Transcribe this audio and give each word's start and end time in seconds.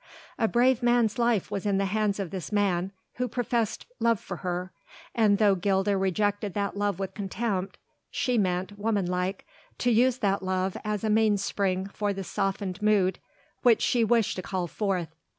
A 0.39 0.47
brave 0.47 0.81
man's 0.81 1.19
life 1.19 1.51
was 1.51 1.63
in 1.63 1.77
the 1.77 1.85
hands 1.85 2.19
of 2.19 2.31
this 2.31 2.51
man, 2.51 2.91
who 3.17 3.27
professed 3.27 3.85
love 3.99 4.19
for 4.19 4.37
her; 4.37 4.71
and 5.13 5.37
though 5.37 5.53
Gilda 5.53 5.95
rejected 5.95 6.55
that 6.55 6.75
love 6.75 6.97
with 6.97 7.13
contempt, 7.13 7.77
she 8.09 8.35
meant, 8.35 8.79
womanlike, 8.79 9.45
to 9.77 9.91
use 9.91 10.17
that 10.17 10.41
love 10.41 10.75
as 10.83 11.03
a 11.03 11.09
mainspring 11.11 11.85
for 11.85 12.13
the 12.13 12.23
softened 12.23 12.81
mood 12.81 13.19
which 13.61 13.83
she 13.83 14.03
wished 14.03 14.37
to 14.37 14.41
call 14.41 14.65
forth. 14.65 15.13